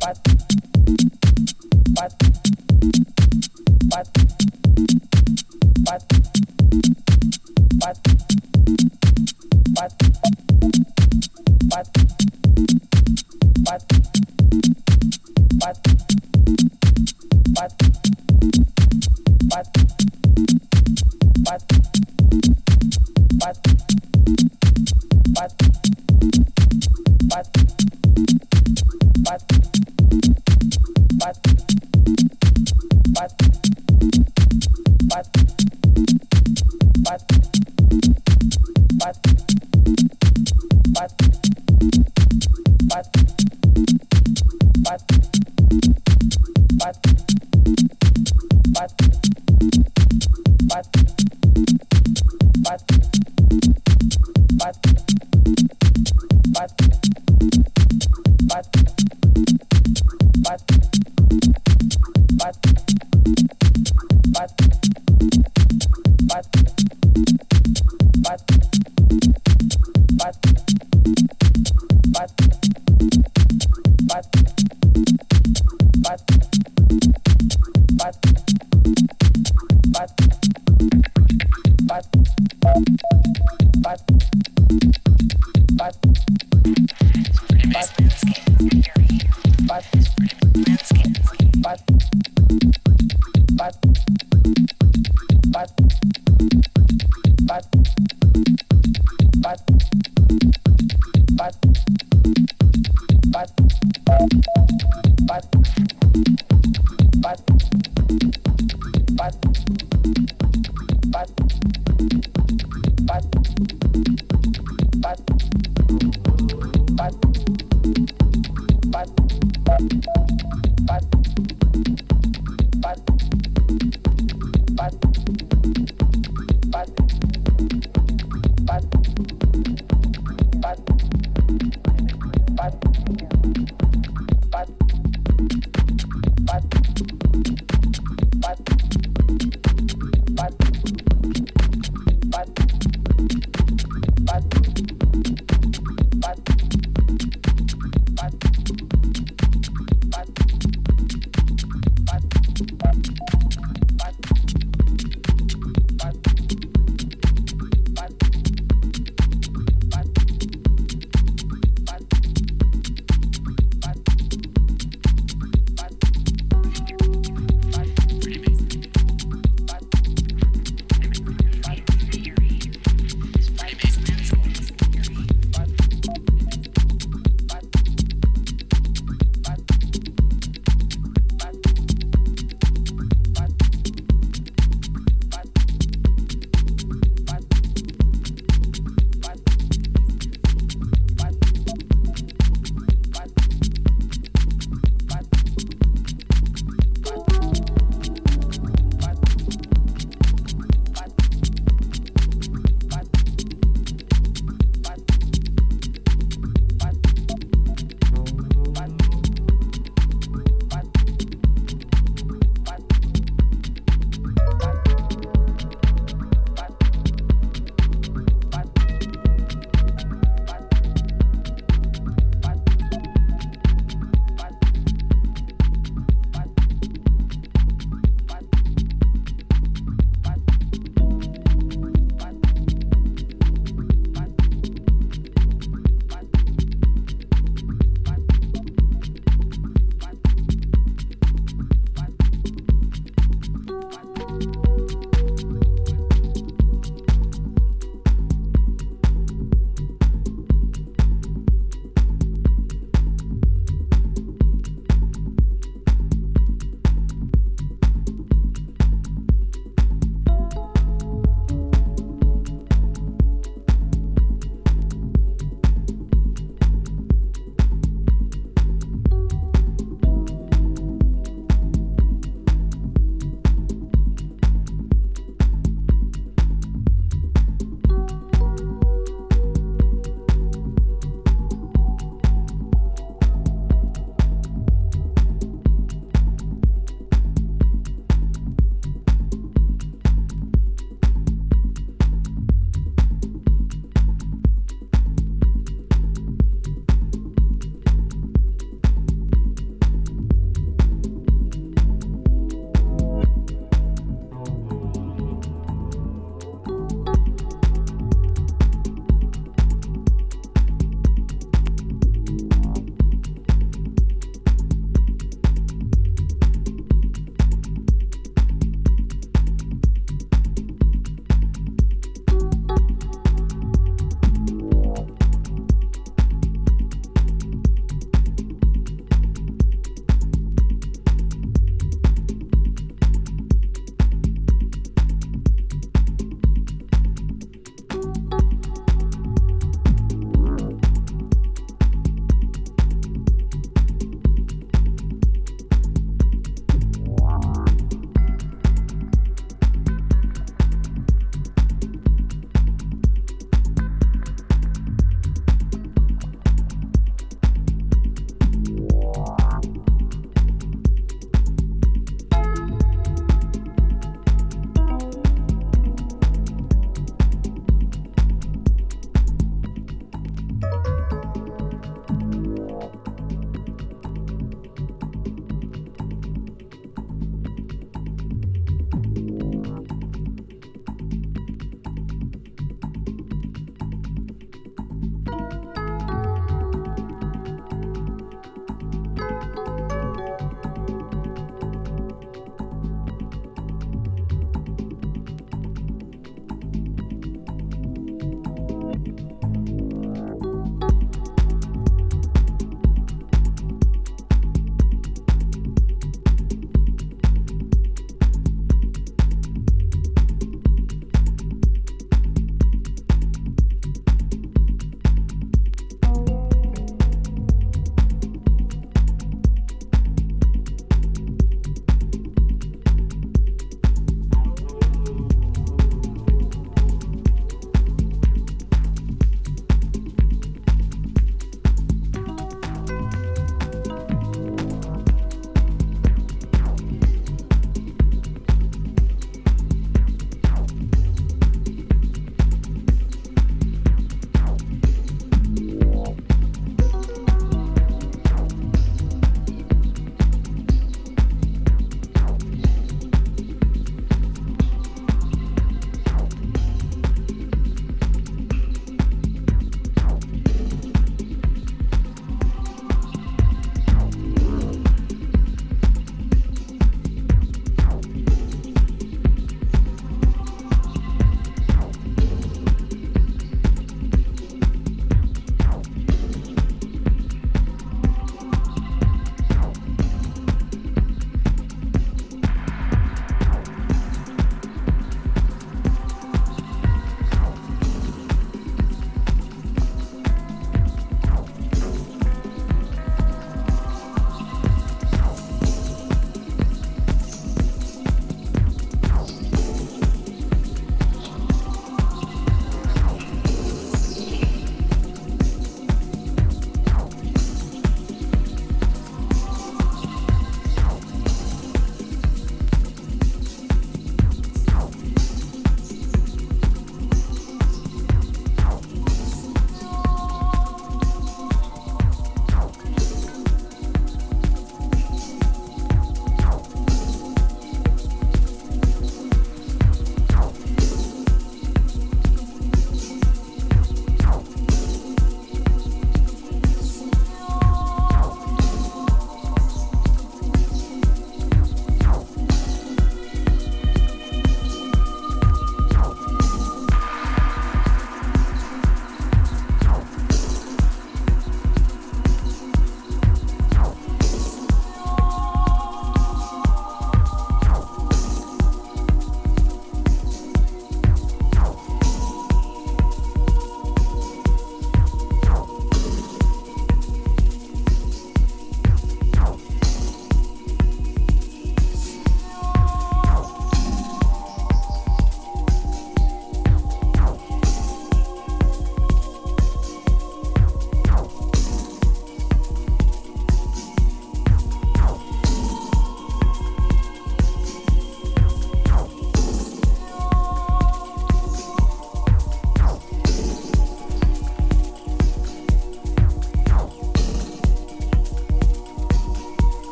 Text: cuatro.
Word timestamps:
cuatro. 0.00 0.39